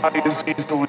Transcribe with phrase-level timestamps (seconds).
[0.00, 0.85] fly as easily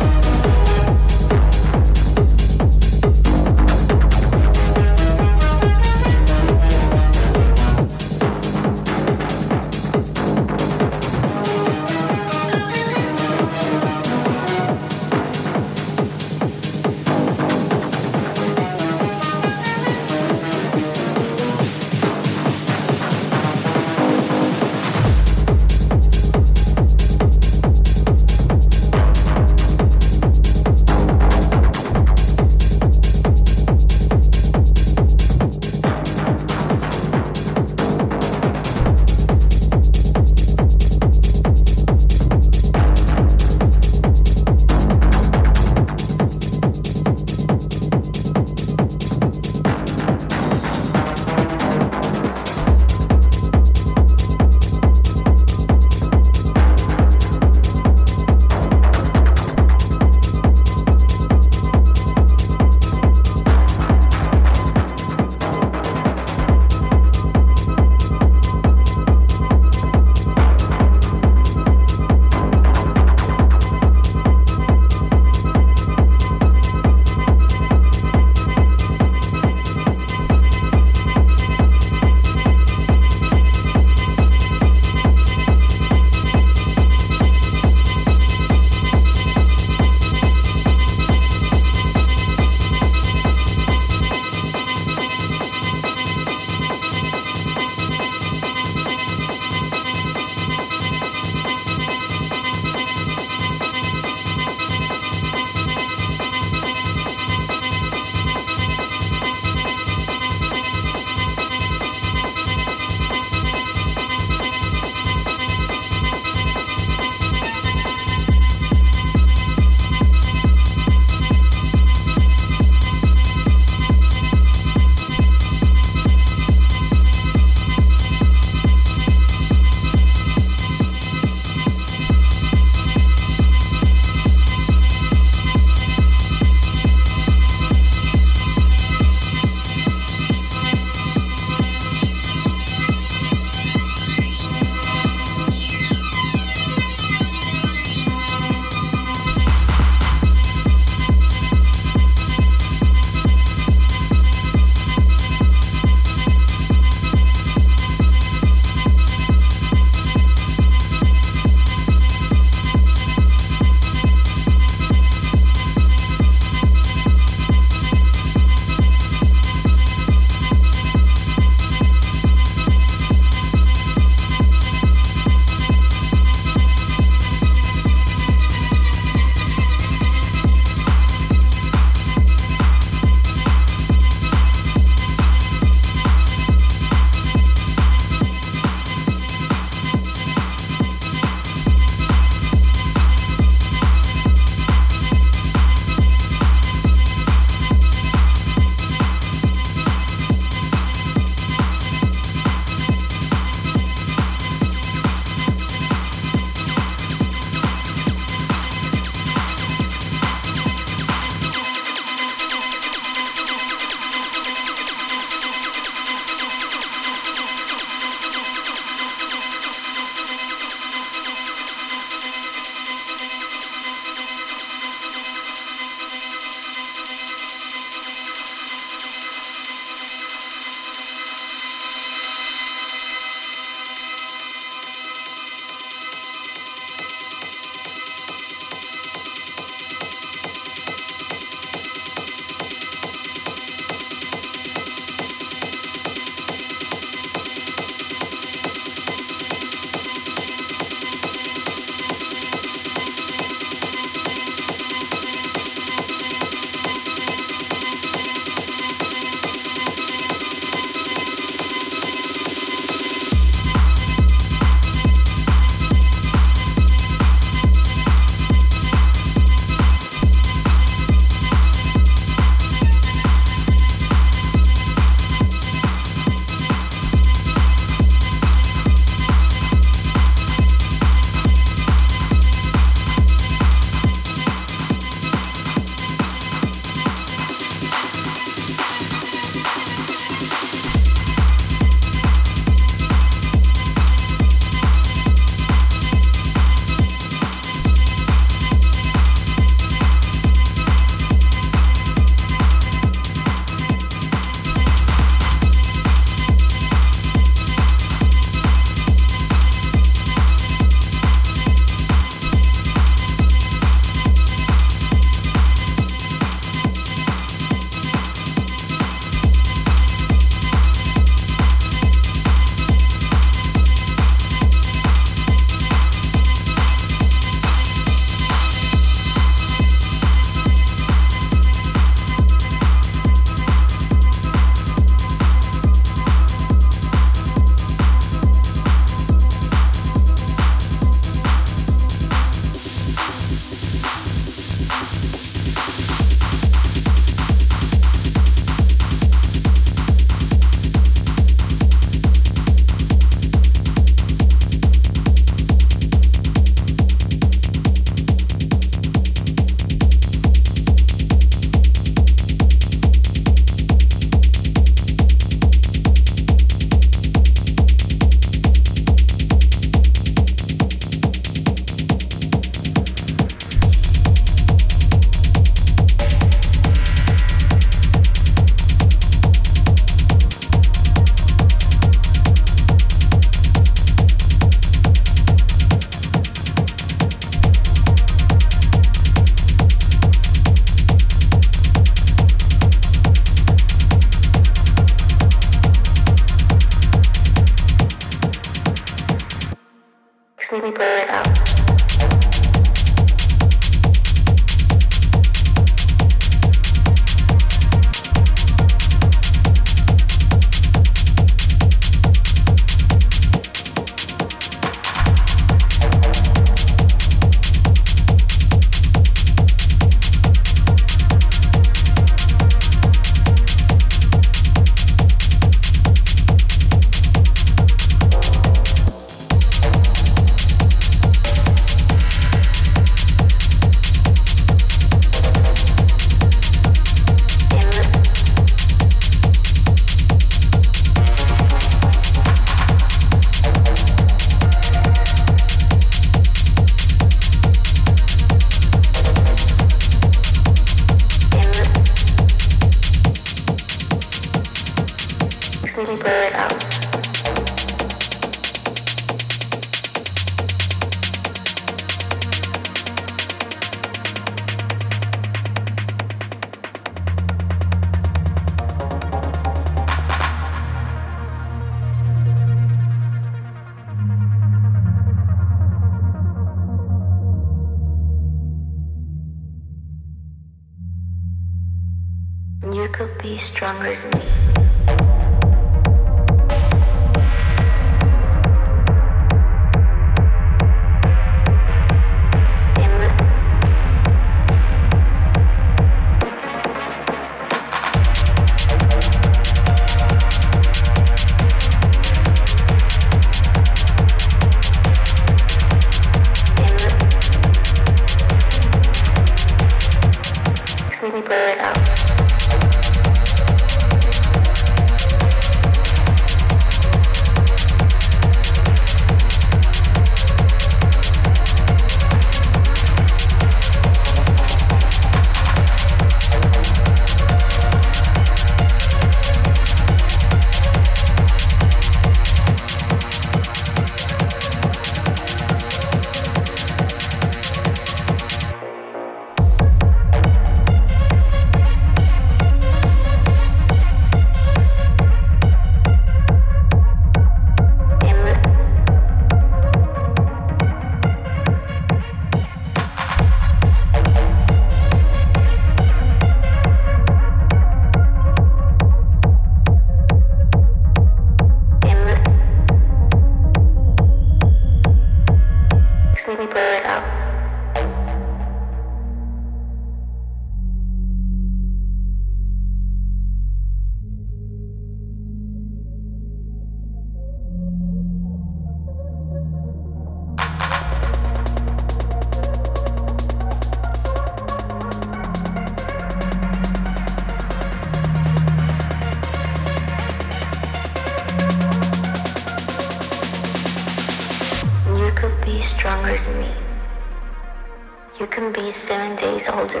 [599.66, 600.00] 然后就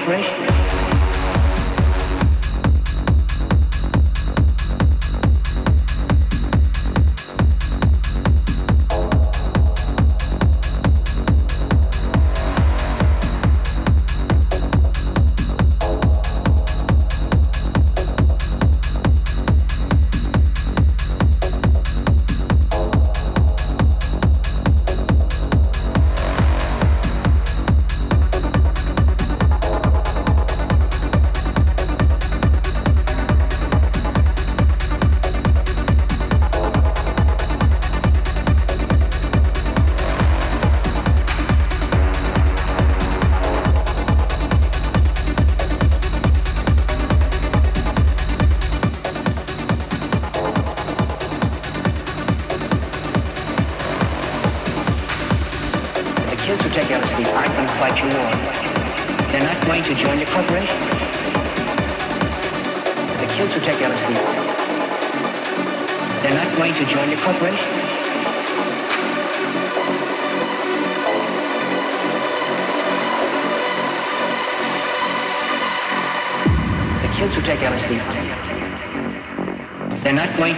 [0.00, 0.29] celebration.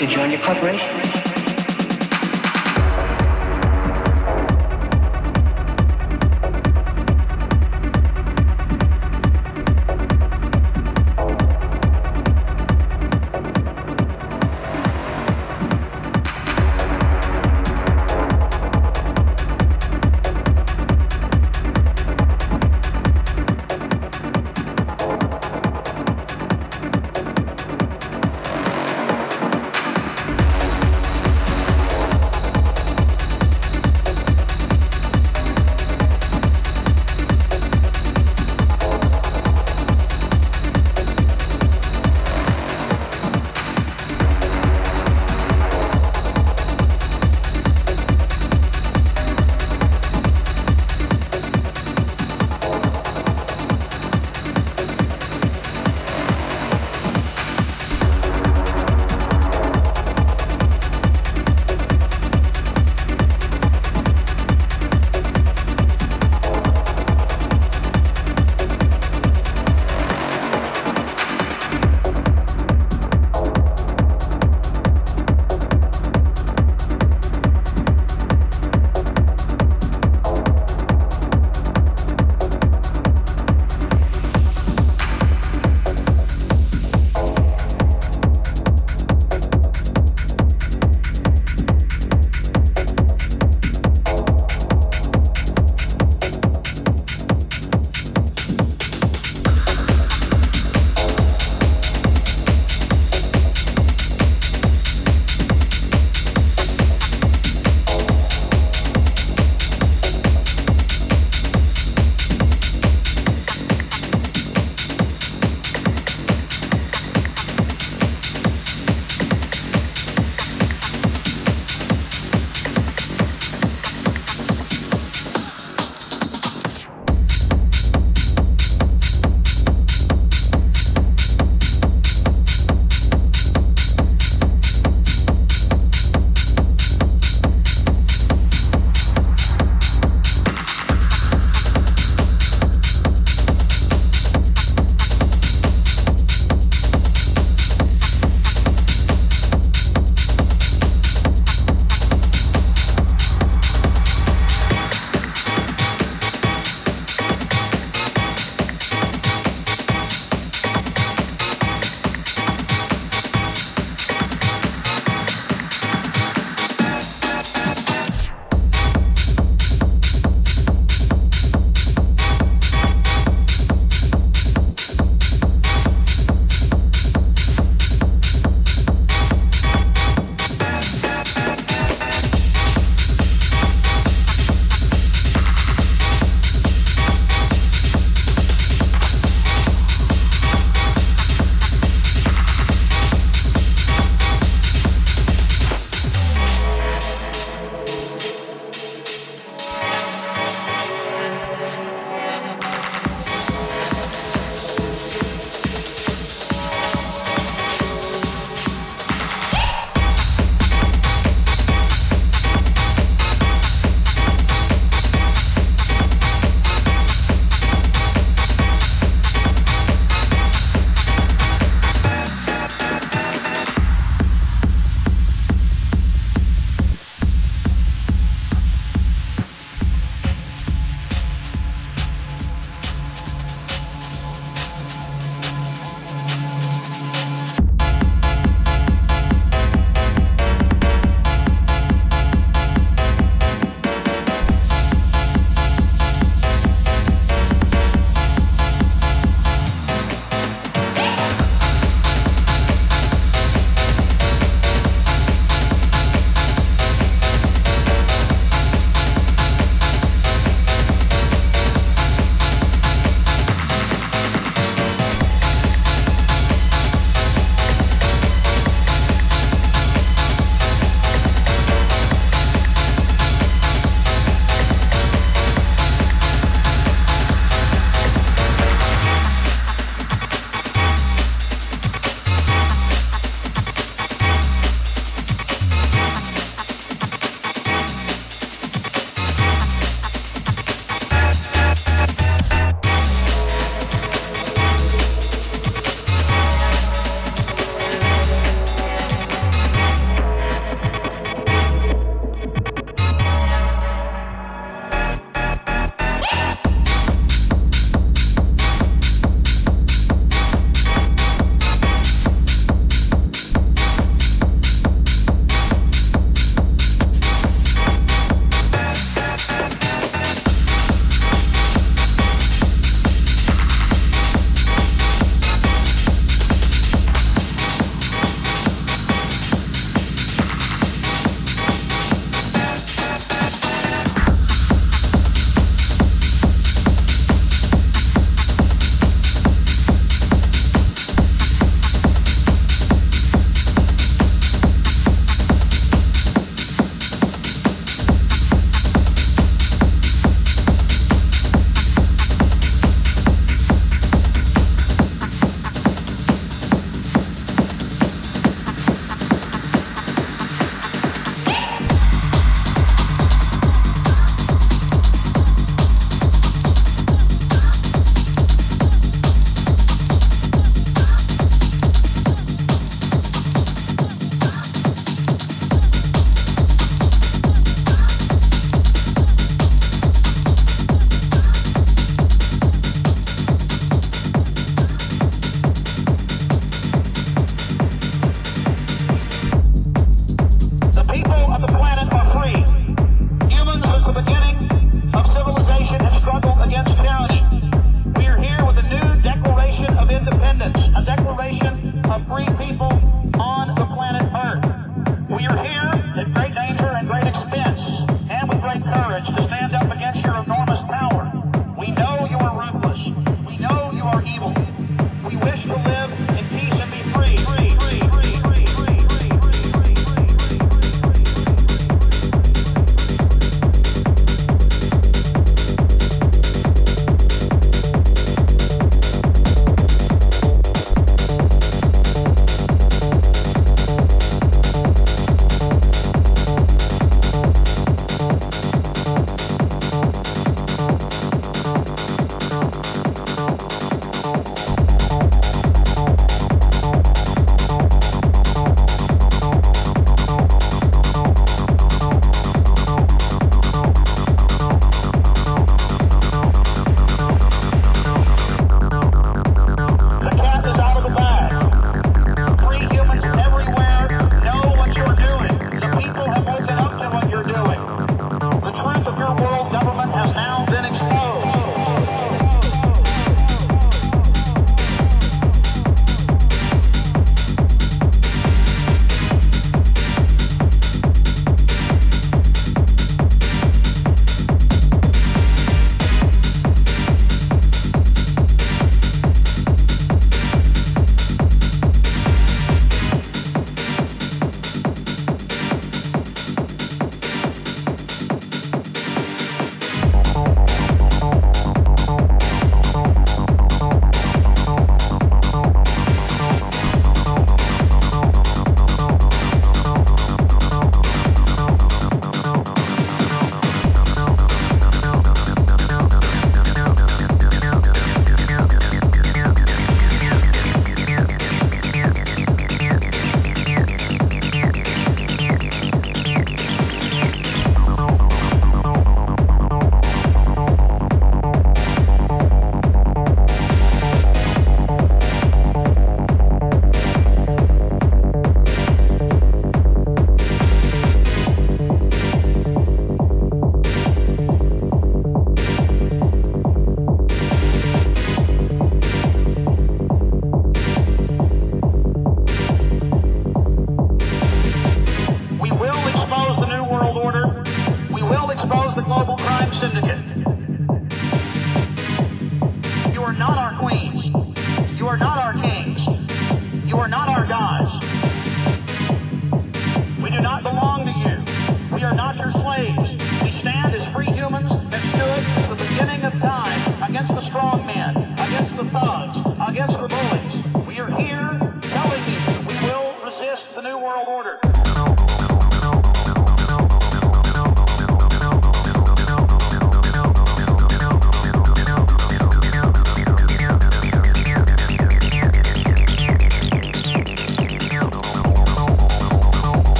[0.00, 0.89] To join your corporation.